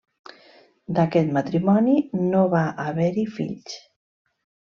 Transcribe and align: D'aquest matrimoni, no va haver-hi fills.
D'aquest 0.99 1.33
matrimoni, 1.35 1.93
no 2.31 2.41
va 2.55 2.63
haver-hi 2.85 3.27
fills. 3.39 3.77